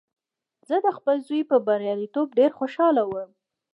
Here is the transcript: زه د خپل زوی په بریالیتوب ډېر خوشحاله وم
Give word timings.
زه 0.67 0.75
د 0.85 0.87
خپل 0.97 1.15
زوی 1.27 1.41
په 1.51 1.55
بریالیتوب 1.67 2.27
ډېر 2.39 2.51
خوشحاله 2.59 3.03
وم 3.05 3.29